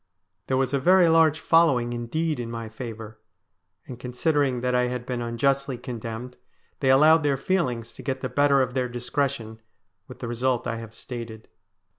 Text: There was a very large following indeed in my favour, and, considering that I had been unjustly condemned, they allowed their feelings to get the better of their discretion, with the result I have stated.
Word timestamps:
There 0.47 0.57
was 0.57 0.73
a 0.73 0.79
very 0.79 1.07
large 1.09 1.39
following 1.39 1.93
indeed 1.93 2.39
in 2.39 2.49
my 2.49 2.69
favour, 2.69 3.19
and, 3.85 3.99
considering 3.99 4.61
that 4.61 4.73
I 4.73 4.85
had 4.85 5.05
been 5.05 5.21
unjustly 5.21 5.77
condemned, 5.77 6.37
they 6.79 6.89
allowed 6.89 7.21
their 7.21 7.37
feelings 7.37 7.91
to 7.93 8.01
get 8.01 8.21
the 8.21 8.27
better 8.27 8.63
of 8.63 8.73
their 8.73 8.89
discretion, 8.89 9.61
with 10.07 10.17
the 10.17 10.27
result 10.27 10.65
I 10.65 10.77
have 10.77 10.95
stated. 10.95 11.49